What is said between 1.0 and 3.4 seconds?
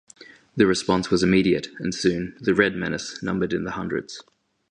was immediate, and soon, "The Red Menace"